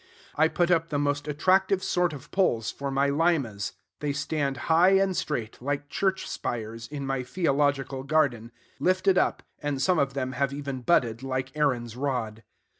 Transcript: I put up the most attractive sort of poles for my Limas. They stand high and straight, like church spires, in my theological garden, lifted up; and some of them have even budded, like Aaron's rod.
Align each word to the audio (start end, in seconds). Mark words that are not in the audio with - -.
I 0.35 0.47
put 0.47 0.71
up 0.71 0.89
the 0.89 0.97
most 0.97 1.27
attractive 1.27 1.83
sort 1.83 2.11
of 2.11 2.31
poles 2.31 2.71
for 2.71 2.89
my 2.89 3.09
Limas. 3.09 3.73
They 3.99 4.13
stand 4.13 4.57
high 4.65 4.93
and 4.97 5.15
straight, 5.15 5.61
like 5.61 5.89
church 5.89 6.27
spires, 6.27 6.87
in 6.87 7.05
my 7.05 7.21
theological 7.21 8.01
garden, 8.01 8.51
lifted 8.79 9.19
up; 9.19 9.43
and 9.61 9.79
some 9.79 9.99
of 9.99 10.15
them 10.15 10.31
have 10.31 10.53
even 10.53 10.81
budded, 10.81 11.21
like 11.21 11.55
Aaron's 11.55 11.95
rod. 11.95 12.41